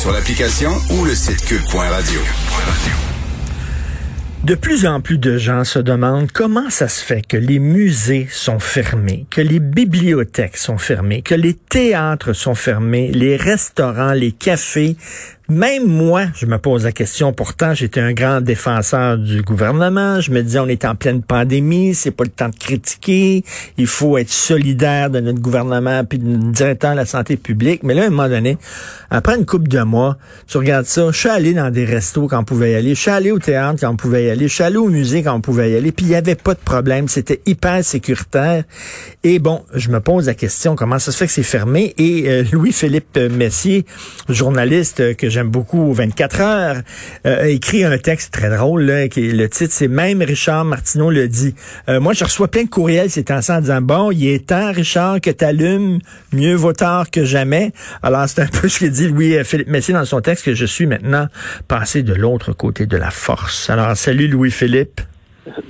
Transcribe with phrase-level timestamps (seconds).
[0.00, 1.52] Sur l'application ou le site.
[4.44, 8.26] De plus en plus de gens se demandent comment ça se fait que les musées
[8.30, 14.32] sont fermés, que les bibliothèques sont fermées, que les théâtres sont fermés, les restaurants, les
[14.32, 14.96] cafés,
[15.50, 17.32] même moi, je me pose la question.
[17.32, 20.20] Pourtant, j'étais un grand défenseur du gouvernement.
[20.20, 23.42] Je me disais, on est en pleine pandémie, c'est pas le temps de critiquer.
[23.76, 27.82] Il faut être solidaire de notre gouvernement puis de notre directeur de la santé publique.
[27.82, 28.58] Mais là, à un moment donné,
[29.10, 31.10] après une couple de mois, tu regardes ça.
[31.10, 32.94] Je suis allé dans des restos quand on pouvait y aller.
[32.94, 34.46] Je suis allé au théâtre quand on pouvait y aller.
[34.46, 35.90] Je suis allé au musée quand on pouvait y aller.
[35.90, 37.08] Puis il y avait pas de problème.
[37.08, 38.62] C'était hyper sécuritaire.
[39.24, 41.92] Et bon, je me pose la question, comment ça se fait que c'est fermé?
[41.98, 43.84] Et euh, Louis-Philippe Messier,
[44.28, 46.76] journaliste que j'ai j'aime beaucoup 24 heures,
[47.24, 48.82] euh, écrit un texte très drôle.
[48.82, 51.54] Là, qui, le titre, c'est Même Richard Martineau le dit.
[51.88, 54.70] Euh, moi, je reçois plein de courriels ces temps en disant, bon, il est temps,
[54.70, 55.98] Richard, que tu allumes,
[56.34, 57.72] mieux vaut tard que jamais.
[58.02, 60.84] Alors, c'est un peu ce que dit Louis-Philippe Messier dans son texte, que je suis
[60.84, 61.26] maintenant
[61.68, 63.70] passé de l'autre côté de la force.
[63.70, 65.00] Alors, salut Louis-Philippe.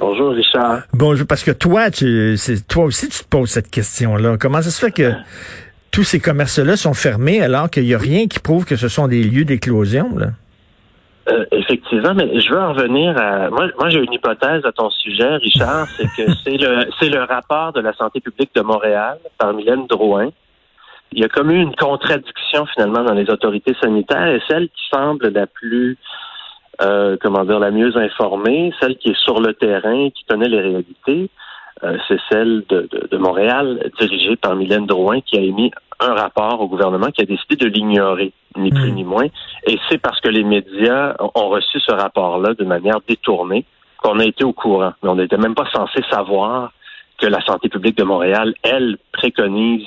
[0.01, 0.83] Bonjour Richard.
[0.93, 4.37] Bonjour, parce que toi, tu, toi aussi, tu te poses cette question-là.
[4.37, 5.13] Comment ça se fait que
[5.93, 9.09] tous ces commerces-là sont fermés alors qu'il n'y a rien qui prouve que ce sont
[9.09, 10.17] des lieux d'éclosion.
[11.29, 13.51] Euh, effectivement, mais je veux en revenir à.
[13.51, 17.23] Moi, moi j'ai une hypothèse à ton sujet, Richard, c'est que c'est le c'est le
[17.23, 20.31] rapport de la santé publique de Montréal par Mylène Drouin.
[21.13, 24.83] Il y a comme eu une contradiction finalement dans les autorités sanitaires et celle qui
[24.93, 25.99] semble la plus
[26.83, 30.61] euh, comment dire la mieux informée, celle qui est sur le terrain, qui connaît les
[30.61, 31.29] réalités,
[31.83, 36.61] euh, c'est celle de, de, Montréal, dirigée par Mylène Drouin, qui a émis un rapport
[36.61, 38.95] au gouvernement qui a décidé de l'ignorer, ni plus hmm.
[38.95, 39.27] ni moins.
[39.67, 43.65] Et c'est parce que les médias ont reçu ce rapport-là de manière détournée
[44.03, 44.93] qu'on a été au courant.
[45.03, 46.73] Mais on n'était même pas censé savoir
[47.19, 49.87] que la santé publique de Montréal, elle, préconise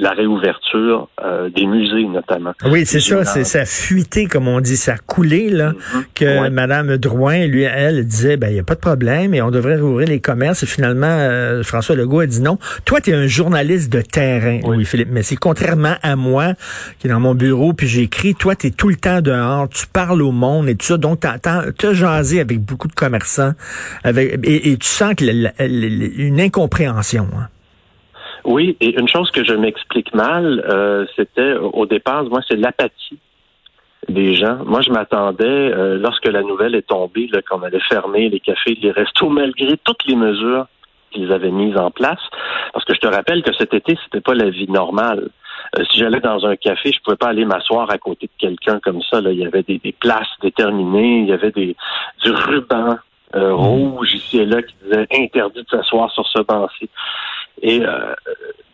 [0.00, 2.52] la réouverture euh, des musées notamment.
[2.64, 6.04] Oui, c'est ça, c'est ça a fuité comme on dit, ça a coulé là mhm.
[6.14, 9.50] que Madame Drouin lui elle disait ben il y a pas de problème et on
[9.50, 12.58] devrait rouvrir les commerces et finalement euh, François Legault a dit non.
[12.86, 16.54] Toi tu es un journaliste de terrain, oui, Philippe, mais c'est contrairement à moi
[16.98, 19.86] qui est dans mon bureau puis j'écris, toi tu es tout le temps dehors, tu
[19.86, 23.52] parles au monde et tout ça donc tu as jasé avec beaucoup de commerçants
[24.02, 25.24] avec et, tu sens que
[25.60, 27.28] une incompréhension.
[27.36, 27.48] Hein.
[28.44, 33.18] Oui, et une chose que je m'explique mal, euh, c'était au départ, moi, c'est l'apathie
[34.08, 34.58] des gens.
[34.64, 38.90] Moi, je m'attendais, euh, lorsque la nouvelle est tombée, qu'on allait fermer les cafés, les
[38.90, 40.66] restos, malgré toutes les mesures
[41.10, 42.20] qu'ils avaient mises en place.
[42.72, 45.28] Parce que je te rappelle que cet été, c'était pas la vie normale.
[45.78, 48.80] Euh, si j'allais dans un café, je pouvais pas aller m'asseoir à côté de quelqu'un
[48.80, 49.20] comme ça.
[49.20, 49.32] Là.
[49.32, 51.76] Il y avait des, places déterminées, il y avait des
[52.22, 52.96] du ruban
[53.34, 53.40] mmh.
[53.52, 56.88] rouge ici et là qui disait interdit de s'asseoir sur ce banc-ci.
[57.62, 58.14] Et euh,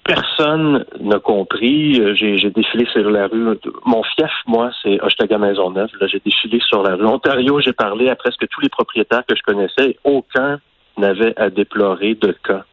[0.04, 2.00] personne n'a compris.
[2.00, 3.58] Euh, j'ai, défilé sur la rue.
[3.84, 5.90] Mon fief, moi, c'est Hochelaga Maisonneuve.
[6.00, 7.06] Là, j'ai défilé sur la rue.
[7.06, 9.96] Ontario, j'ai parlé à presque tous les propriétaires que je connaissais.
[10.04, 10.60] aucun
[10.96, 12.64] n'avait à déplorer de cas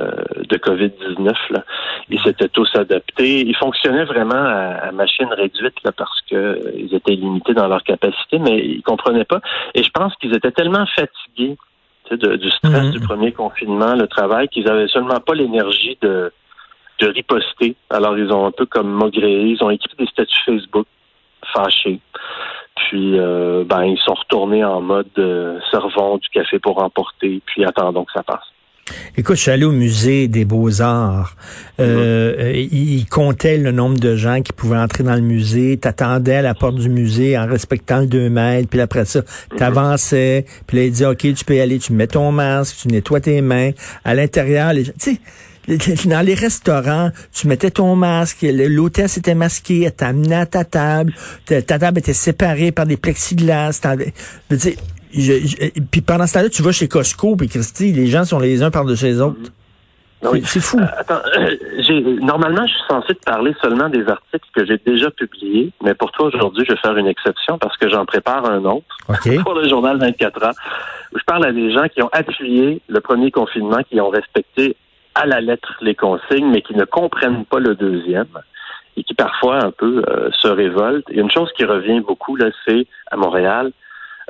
[0.00, 0.10] euh,
[0.48, 1.32] de COVID-19.
[1.50, 1.64] Là.
[2.08, 3.40] Ils s'étaient tous adaptés.
[3.40, 8.58] Ils fonctionnaient vraiment à, machine réduite là, parce qu'ils étaient limités dans leur capacité, mais
[8.58, 9.40] ils comprenaient pas.
[9.74, 11.58] Et je pense qu'ils étaient tellement fatigués
[12.10, 13.06] du stress du mhm.
[13.06, 16.32] premier confinement, le travail, qu'ils avaient seulement pas l'énergie de,
[17.00, 17.76] de riposter.
[17.90, 20.86] Alors, ils ont un peu comme maugré, ils ont écrit des statuts Facebook
[21.54, 22.00] fâchés.
[22.76, 27.64] Puis, euh, ben, ils sont retournés en mode euh, servons du café pour emporter, puis
[27.64, 28.52] attendons que ça passe.
[29.16, 31.36] Écoute, je suis allé au musée des beaux-arts.
[31.80, 32.68] Euh, mm-hmm.
[32.72, 35.76] il comptait le nombre de gens qui pouvaient entrer dans le musée.
[35.76, 38.68] T'attendais à la porte du musée en respectant le 2 mètres.
[38.68, 39.56] Puis après ça, mm-hmm.
[39.56, 40.46] t'avançais.
[40.66, 41.78] Puis là, il dit, OK, tu peux y aller.
[41.78, 43.70] Tu mets ton masque, tu nettoies tes mains.
[44.04, 45.18] À l'intérieur, les tu sais,
[46.06, 51.12] dans les restaurants, tu mettais ton masque, l'hôtesse était masqué, elle t'amenait à ta table,
[51.46, 53.80] ta, table était séparée par des plexiglas.
[53.82, 54.72] Je veux
[55.90, 58.70] puis pendant ce temps-là, tu vas chez Costco, puis Christy, les gens sont les uns
[58.70, 59.52] par-dessus les autres.
[60.44, 60.78] C'est fou.
[60.78, 65.10] Euh, attends, euh, normalement, je suis censé te parler seulement des articles que j'ai déjà
[65.10, 68.64] publiés, mais pour toi aujourd'hui, je vais faire une exception parce que j'en prépare un
[68.64, 68.86] autre
[69.42, 70.52] pour le journal 24 ans.
[71.12, 74.76] Où je parle à des gens qui ont appuyé le premier confinement, qui ont respecté
[75.14, 78.28] à la lettre les consignes, mais qui ne comprennent pas le deuxième
[78.96, 80.04] et qui parfois un peu
[80.40, 81.10] se révoltent.
[81.10, 83.72] Et une chose qui revient beaucoup, là, c'est à Montréal,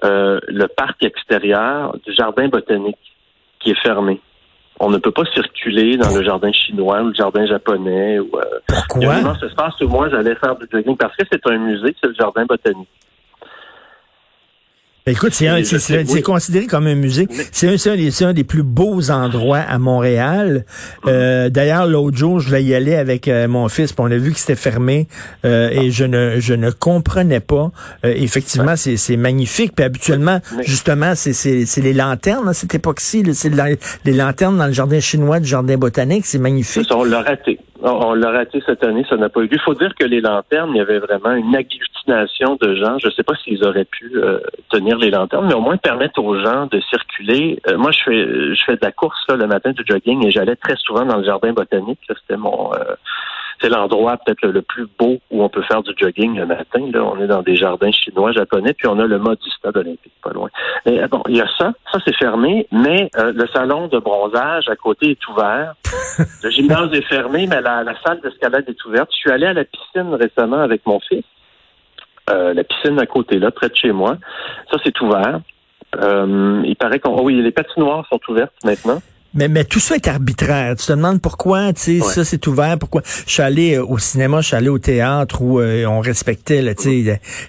[0.03, 2.97] le parc extérieur du jardin botanique
[3.61, 4.21] qui est fermé.
[4.81, 8.19] On ne peut pas circuler dans le jardin chinois ou le jardin japonais.
[8.19, 8.31] Ou,
[8.67, 9.00] Pourquoi?
[9.00, 11.47] Il y a un immense espace où moi j'allais faire du jogging parce que c'est
[11.47, 12.89] un musée, c'est le jardin botanique.
[15.07, 17.27] Écoute, c'est considéré comme un musée.
[17.51, 20.65] C'est un, un, des plus beaux endroits à Montréal.
[21.07, 24.17] Euh, D'ailleurs, l'autre jour, je voulais y aller avec euh, mon fils, puis on a
[24.17, 25.09] vu que c'était fermé
[25.45, 27.73] euh, et je ne je ne comprenais pas.
[28.05, 29.73] Euh, effectivement, c'est magnifique.
[29.75, 33.25] Puis habituellement, justement, c'est les lanternes à cette époque-ci.
[33.35, 33.51] C'est
[34.05, 36.27] les lanternes dans le jardin chinois du jardin botanique.
[36.27, 36.87] C'est magnifique.
[36.91, 37.59] on l'a raté.
[37.84, 39.55] On l'a raté cette année, ça n'a pas eu lieu.
[39.55, 42.96] Il faut dire que les lanternes, il y avait vraiment une agglutination de gens.
[42.99, 44.38] Je ne sais pas s'ils auraient pu euh,
[44.70, 47.58] tenir les lanternes, mais au moins permettre aux gens de circuler.
[47.67, 50.55] Euh, moi, je fais je fais de la course le matin du jogging et j'allais
[50.55, 51.99] très souvent dans le jardin botanique.
[52.06, 52.94] C'était mon euh,
[53.62, 56.81] c'est l'endroit peut-être le, plus beau où on peut faire du jogging le matin.
[56.94, 60.12] On est dans des jardins chinois, japonais, puis on a le mode du stade olympique
[60.23, 60.49] pas loin.
[60.85, 63.99] Mais euh, bon, il y a ça, ça c'est fermé, mais euh, le salon de
[63.99, 65.75] bronzage à côté est ouvert.
[66.43, 69.11] le gymnase est fermé, mais la, salle d'escalade est ouverte.
[69.12, 71.25] Je suis allé à la piscine récemment avec mon fils.
[72.31, 74.17] Euh, la piscine à côté, là, près de chez moi.
[74.70, 75.41] Ça, c'est ouvert.
[75.94, 77.17] il paraît qu'on.
[77.17, 79.00] Oh oui, les patinoires sont ouvertes maintenant.
[79.34, 80.76] Mais, mais tout ça est arbitraire.
[80.76, 83.02] Tu te demandes pourquoi, tu sais, ça c'est ouvert, pourquoi?
[83.26, 86.61] Je suis allé euh, au cinéma, je suis allé au théâtre où euh, on respectait,
[86.61, 87.05] là, tu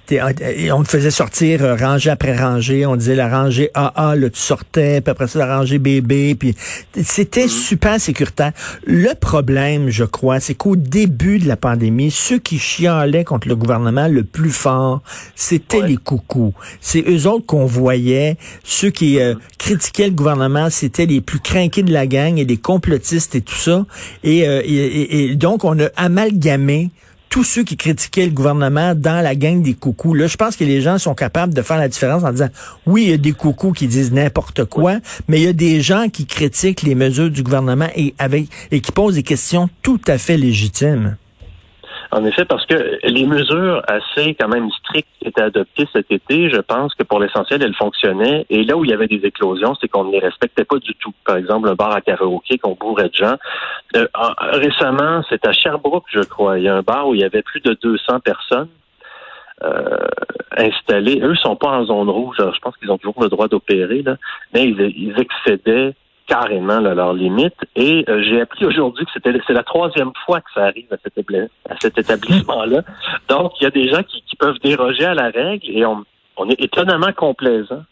[0.07, 2.85] sais, on te faisait sortir euh, rangée après rangée.
[2.85, 6.55] On disait la rangée AA, là, tu sortais, puis après ça la rangée BB, puis
[7.01, 7.49] c'était mm-hmm.
[7.49, 8.53] super sécuritaire.
[8.85, 13.57] Le problème, je crois, c'est qu'au début de la pandémie, ceux qui chialaient contre le
[13.57, 15.01] gouvernement le plus fort,
[15.35, 16.53] c'était les coucous.
[16.79, 18.37] C'est eux autres qu'on voyait.
[18.63, 19.37] Ceux qui mm-hmm.
[19.63, 23.55] Critiquaient le gouvernement, c'était les plus craintifs de la gang et des complotistes et tout
[23.55, 23.85] ça.
[24.25, 26.91] Euh, et, donc, on a amalgamé
[27.29, 30.15] tous ceux qui critiquaient le gouvernement dans la gang des coucous.
[30.15, 32.49] Là, je pense que les gens sont capables de faire la différence en disant,
[32.85, 34.97] oui, il y a des coucous qui disent n'importe quoi,
[35.29, 38.81] mais il y a des gens qui critiquent les mesures du gouvernement et, avec, et
[38.81, 41.15] qui posent des questions tout à fait légitimes.
[42.13, 46.61] En effet, parce que les mesures assez quand même strictes étaient adoptées cet été, je
[46.61, 48.45] pense que pour l'essentiel, elles fonctionnaient.
[48.51, 50.93] Et là où il y avait des éclosions, c'est qu'on ne les respectait pas du
[50.93, 51.11] tout.
[51.25, 53.37] Par exemple, un bar à karaoké qu'on bourrait de gens.
[53.95, 54.05] Euh,
[54.51, 56.59] récemment, c'est à Sherbrooke, je crois.
[56.59, 58.69] Il y a un bar où il y avait plus de 200 personnes.
[59.63, 59.97] Euh,
[60.55, 61.19] installés.
[61.23, 62.35] Eux sont pas en zone rouge.
[62.37, 64.03] je pense qu'ils ont toujours le droit d'opérer,
[64.53, 65.95] mais ils, ils excédaient
[66.27, 67.57] carrément là, leurs limites.
[67.75, 70.97] Et euh, j'ai appris aujourd'hui que c'était c'est la troisième fois que ça arrive à
[71.03, 71.13] cet,
[71.69, 72.81] à cet établissement-là.
[73.29, 76.03] Donc, il y a des gens qui, peuvent déroger à la règle et on,
[76.37, 77.83] on est étonnamment complaisant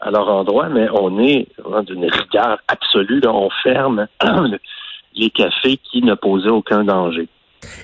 [0.00, 1.46] à leur endroit, mais on est
[1.86, 3.20] d'une rigueur absolue.
[3.20, 4.08] Là, on ferme
[5.14, 7.28] les cafés qui ne posaient aucun danger.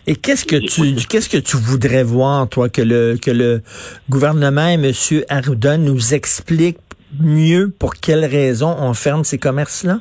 [0.06, 3.62] Et qu'est-ce que tu qu'est-ce que tu voudrais voir, toi, que le que le
[4.11, 4.93] gouvernement et M.
[5.29, 6.79] Arruda nous explique
[7.20, 9.99] mieux pour quelles raisons on ferme ces commerces-là?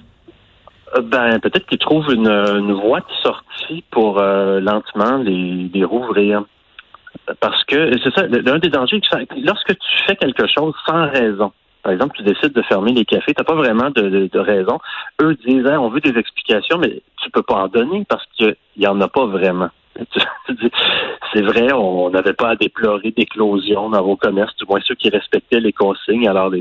[0.96, 6.44] Euh, ben, peut-être qu'ils trouvent une, voie de sortie pour euh, lentement les, rouvrir.
[7.40, 9.02] Parce que c'est ça, l'un des dangers,
[9.44, 11.52] lorsque tu fais quelque chose sans raison,
[11.84, 14.78] par exemple, tu décides de fermer les cafés, tu n'as pas vraiment de, raison.
[15.22, 18.56] Eux disent, hein, on veut des explications, mais tu peux pas en donner parce qu'il
[18.78, 19.70] n'y en a pas vraiment.
[21.34, 25.10] C'est vrai, on n'avait pas à déplorer d'éclosion dans vos commerces, du moins ceux qui
[25.10, 26.28] respectaient les consignes.
[26.28, 26.52] Alors,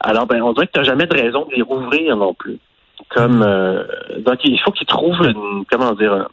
[0.00, 2.58] alors ben, on dirait que tu n'as jamais de raison de les rouvrir non plus.
[3.10, 3.44] Comme mm.
[3.46, 3.84] euh,
[4.18, 6.28] donc, il faut qu'ils trouvent une, comment dire.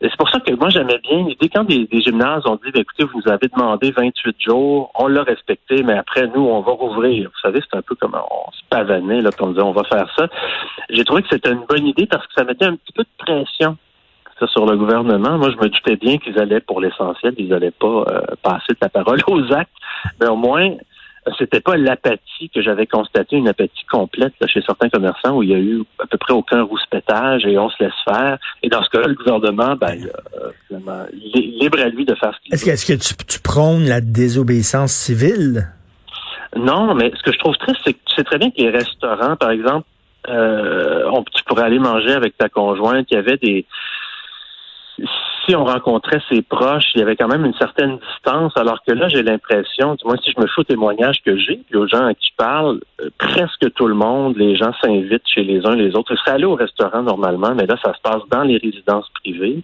[0.00, 3.04] c'est pour ça que moi j'aimais bien l'idée quand des, gymnases ont dit ben, écoutez,
[3.04, 7.30] vous nous avez demandé 28 jours, on l'a respecté, mais après nous, on va rouvrir.
[7.30, 10.08] Vous savez, c'est un peu comme on se pavanait là, on disait on va faire
[10.16, 10.28] ça.
[10.90, 13.24] J'ai trouvé que c'était une bonne idée parce que ça mettait un petit peu de
[13.24, 13.76] pression
[14.48, 15.38] sur le gouvernement.
[15.38, 18.78] Moi, je me doutais bien qu'ils allaient, pour l'essentiel, ils n'allaient pas euh, passer de
[18.80, 19.70] la parole aux actes,
[20.20, 20.76] mais au moins,
[21.38, 25.54] c'était pas l'apathie que j'avais constaté, une apathie complète chez certains commerçants où il y
[25.54, 28.38] a eu à peu près aucun rouspétage et on se laisse faire.
[28.62, 29.96] Et dans ce cas-là, le gouvernement, ben,
[30.72, 32.72] euh, il est libre à lui de faire ce qu'il veut.
[32.72, 35.68] Est-ce que, tu, tu prônes la désobéissance civile?
[36.56, 38.70] Non, mais ce que je trouve triste, c'est que tu sais très bien que les
[38.70, 39.86] restaurants, par exemple,
[40.28, 43.66] euh, on, tu pourrais aller manger avec ta conjointe, il y avait des
[45.44, 48.92] si on rencontrait ses proches, il y avait quand même une certaine distance, alors que
[48.92, 52.06] là, j'ai l'impression, du moins si je me fous au témoignage que j'ai, aux gens
[52.06, 55.74] à qui je parle, euh, presque tout le monde, les gens s'invitent chez les uns
[55.74, 56.12] les autres.
[56.12, 59.62] Ils seraient allés au restaurant normalement, mais là, ça se passe dans les résidences privées.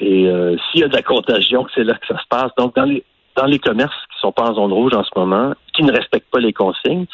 [0.00, 2.50] Et euh, s'il y a de la contagion, c'est là que ça se passe.
[2.56, 3.04] Donc, dans les
[3.36, 6.30] dans les commerces qui sont pas en zone rouge en ce moment, qui ne respectent
[6.30, 7.06] pas les consignes,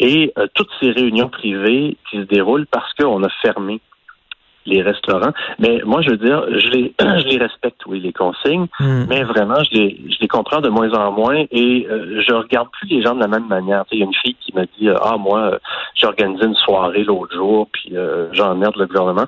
[0.00, 3.80] et euh, toutes ces réunions privées qui se déroulent parce qu'on a fermé
[4.68, 5.32] les restaurants.
[5.58, 9.06] Mais moi, je veux dire, je les, je les respecte, oui, les consignes, Hmm.
[9.08, 12.68] mais vraiment, je les, je les comprends de moins en moins et euh, je regarde
[12.70, 13.84] plus les gens de la même manière.
[13.90, 15.58] Il y a une fille qui m'a dit, euh, ah, moi, euh,
[15.94, 19.26] j'ai organisé une soirée l'autre jour, puis euh, j'emmerde le gouvernement.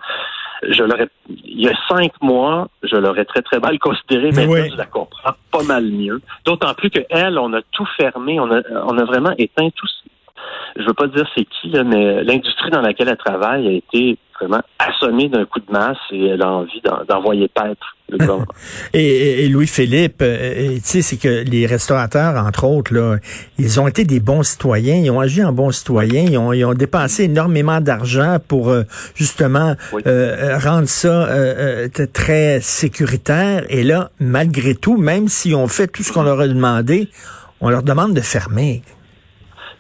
[0.69, 4.69] Je l'aurais, il y a cinq mois, je l'aurais très, très mal considéré, mais Oui.
[4.71, 6.21] je la comprends pas mal mieux.
[6.45, 9.87] D'autant plus que elle, on a tout fermé, on a, on a vraiment éteint tout.
[10.77, 14.17] Je veux pas dire c'est qui, là, mais l'industrie dans laquelle elle travaille a été
[14.41, 18.47] vraiment assommée d'un coup de masse et elle a envie d'en- d'envoyer paître le gouvernement.
[18.95, 23.17] Et, et- et Louis-Philippe, euh, tu sais, c'est que les restaurateurs, entre autres, là,
[23.59, 26.65] ils ont été des bons citoyens, ils ont agi en bons citoyens, ils ont, ils
[26.65, 30.03] ont dépensé énormément d'argent pour euh, justement Oui.
[30.07, 33.65] euh, rendre ça euh, euh, très sécuritaire.
[33.69, 37.09] Et là, malgré tout, même s'ils ont fait tout ce qu'on leur a demandé,
[37.61, 38.83] on leur demande de fermer.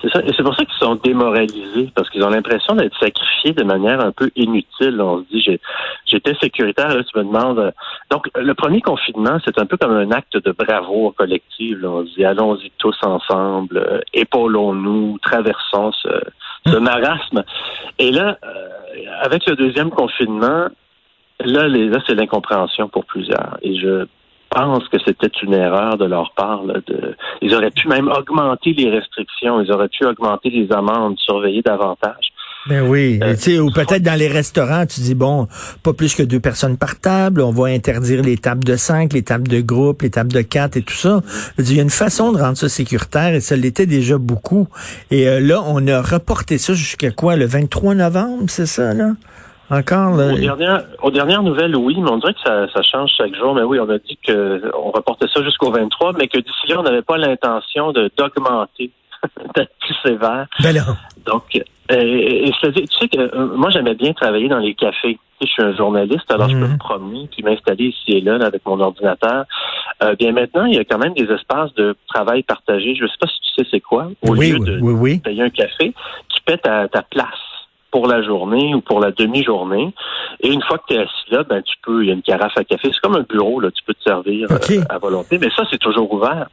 [0.02, 0.20] C'est ça.
[0.24, 4.00] Et c'est pour ça qu'ils sont démoralisés, parce qu'ils ont l'impression d'être sacrifiés de manière
[4.00, 5.00] un peu inutile.
[5.00, 5.58] On se dit,
[6.06, 7.58] j'étais sécuritaire, là, tu me demandes.
[7.58, 7.70] euh,
[8.10, 11.84] Donc, le premier confinement, c'est un peu comme un acte de bravoure collective.
[11.84, 16.08] On se dit, allons-y tous ensemble, euh, épaulons-nous, traversons ce,
[16.66, 17.44] ce marasme.
[17.98, 18.68] Et là, euh,
[19.22, 20.68] avec le deuxième confinement,
[21.44, 23.58] là, les, là c'est l'incompréhension pour plusieurs.
[23.62, 24.06] Et je
[24.50, 26.64] pense que c'était une erreur de leur part.
[26.64, 31.16] là, de, ils auraient pu même augmenter les restrictions, ils auraient pu augmenter les amendes,
[31.18, 32.32] surveiller davantage.
[32.68, 35.48] Ben oui, Euh, tu sais, ou peut-être dans les restaurants, tu dis bon,
[35.82, 39.22] pas plus que deux personnes par table, on va interdire les tables de cinq, les
[39.22, 41.22] tables de groupe, les tables de quatre et tout ça.
[41.58, 44.68] Il y a une façon de rendre ça sécuritaire et ça l'était déjà beaucoup.
[45.10, 49.12] Et euh, là, on a reporté ça jusqu'à quoi, le 23 novembre, c'est ça là?
[49.70, 50.32] Encore là.
[50.32, 53.54] Aux dernières, aux dernières nouvelles, oui, mais on dirait que ça, ça change chaque jour.
[53.54, 56.80] Mais oui, on a dit que on reportait ça jusqu'au 23, mais que d'ici là,
[56.80, 58.90] on n'avait pas l'intention de d'augmenter,
[59.56, 60.46] d'être plus sévère.
[60.62, 60.74] Ben.
[61.24, 61.44] Donc,
[61.92, 65.18] euh, et, c'est-à-dire, tu sais que euh, moi, j'aimais bien travailler dans les cafés.
[65.42, 66.72] Je suis un journaliste, alors je peux Mhm.
[66.72, 69.44] me promener puis m'installer ici et là, là, avec mon ordinateur.
[70.02, 72.94] Euh, bien maintenant, il y a quand même des espaces de travail partagé.
[72.94, 74.08] Je ne sais pas si tu sais c'est quoi.
[74.22, 75.18] Au oui, lieu oui, de oui, oui.
[75.20, 75.94] payer un café,
[76.28, 77.28] tu paies ta, ta place
[77.90, 79.92] pour la journée ou pour la demi-journée.
[80.40, 82.22] Et une fois que tu es assis là, ben tu peux, il y a une
[82.22, 82.88] carafe à café.
[82.92, 85.38] C'est comme un bureau, là, tu peux te servir euh, à volonté.
[85.38, 86.48] Mais ça, c'est toujours ouvert.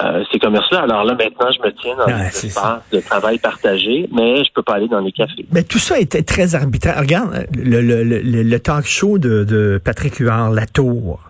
[0.00, 0.80] Euh, ces commerces-là.
[0.84, 4.62] Alors là, maintenant, je me tiens dans Ah, espaces de travail partagé, mais je peux
[4.62, 5.44] pas aller dans les cafés.
[5.52, 6.96] Mais tout ça était très arbitraire.
[6.98, 11.20] Regarde le, le, le, le talk show de, de Patrick Huard, La Tour.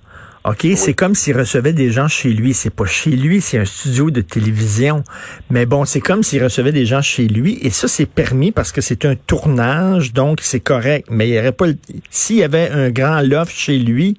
[0.44, 2.52] OK, c'est comme s'il recevait des gens chez lui.
[2.52, 5.04] C'est pas chez lui, c'est un studio de télévision.
[5.50, 7.58] Mais bon, c'est comme s'il recevait des gens chez lui.
[7.62, 11.06] Et ça, c'est permis parce que c'est un tournage, donc c'est correct.
[11.10, 11.76] Mais il y aurait pas le-
[12.10, 14.18] s'il y avait un grand loft chez lui,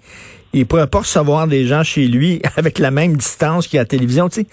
[0.53, 3.81] il pourrait pas recevoir des gens chez lui avec la même distance qu'il y a
[3.81, 4.29] à la télévision.
[4.29, 4.48] Tu sais,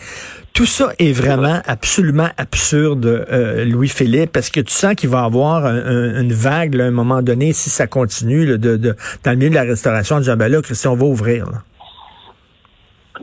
[0.53, 5.65] tout ça est vraiment absolument absurde, euh, Louis-Philippe, parce que tu sens qu'il va avoir
[5.67, 8.97] un- un- une vague là, à un moment donné, si ça continue, là, de, de-
[9.25, 11.47] dans le milieu de la restauration, en disant, ben là, Christian, on va ouvrir.
[11.47, 11.63] là?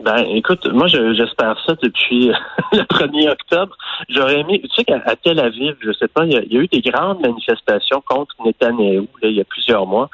[0.03, 2.27] Ben, écoute, moi, je- j'espère ça depuis
[2.71, 3.75] le 1er octobre.
[4.09, 6.81] J'aurais aimé, tu sais qu'à Tel Aviv, je sais pas, il y, a, eu des
[6.81, 10.09] grandes manifestations contre Netanyahou, il y a plusieurs mois,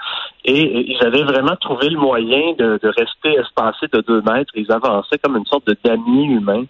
[0.46, 4.52] et euh, ils avaient vraiment trouvé le moyen de, de rester espacés de deux mètres.
[4.56, 6.64] Ils avançaient comme une sorte de damier humain.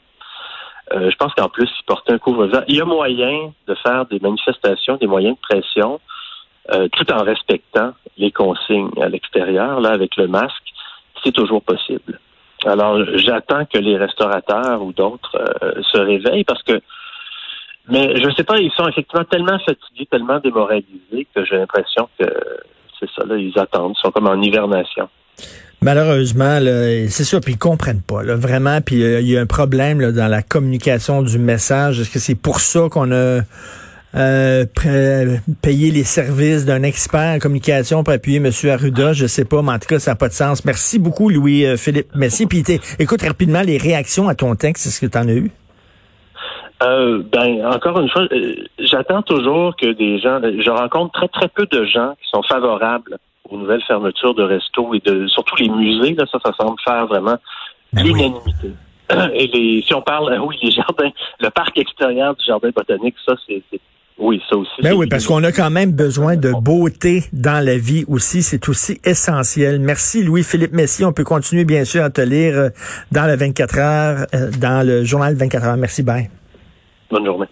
[0.93, 2.62] Euh, je pense qu'en plus, ils portaient un couvre-vent.
[2.67, 6.00] Il y a moyen de faire des manifestations, des moyens de pression,
[6.72, 10.63] euh, tout en respectant les consignes à l'extérieur, là, avec le masque.
[11.24, 12.20] C'est toujours possible.
[12.65, 16.82] Alors, j'attends que les restaurateurs ou d'autres euh, se réveillent parce que,
[17.89, 22.10] mais je ne sais pas, ils sont effectivement tellement fatigués, tellement démoralisés que j'ai l'impression
[22.20, 22.25] que
[23.00, 25.10] c'est ça, là, ils attendent, ils sont comme en hibernation.
[25.82, 26.60] Malheureusement,
[27.10, 28.79] c'est ça, puis ils comprennent pas, là, vraiment.
[28.79, 32.00] Puis euh, il y a un problème là, dans la communication du message.
[32.00, 33.41] Est-ce que c'est pour ça qu'on a
[34.15, 34.65] euh,
[35.62, 38.50] payé les services d'un expert en communication pour appuyer M.
[38.70, 39.13] Arruda?
[39.13, 40.65] Je sais pas, mais en tout cas, ça n'a pas de sens.
[40.65, 42.08] Merci beaucoup, Louis-Philippe.
[42.15, 42.46] Merci.
[42.46, 42.63] Puis
[43.00, 44.86] écoute rapidement les réactions à ton texte.
[44.86, 45.51] Est-ce que tu en as eu?
[46.84, 51.48] Euh, ben, encore une fois, euh, j'attends toujours que des gens, je rencontre très très
[51.48, 53.17] peu de gens qui sont favorables
[53.50, 56.13] aux nouvelles fermetures de restos et de surtout les musées.
[56.15, 57.38] Là, ça, ça semble faire vraiment
[57.93, 58.13] Ben oui.
[58.13, 58.72] l'unanimité.
[59.36, 63.36] Et les, si on parle, oui, les jardins, le parc extérieur du jardin botanique, ça,
[63.48, 63.62] c'est-
[64.17, 64.82] oui, ça aussi.
[64.82, 68.43] Ben oui, parce qu'on a quand même besoin de beauté dans la vie aussi.
[68.43, 69.79] C'est aussi essentiel.
[69.79, 71.03] Merci Louis-Philippe Messi.
[71.03, 72.70] On peut continuer bien sûr à te lire euh,
[73.12, 75.77] dans le 24 heures, euh, dans le journal 24 heures.
[75.77, 76.29] Merci, bye.
[77.10, 77.48] Bonne journée.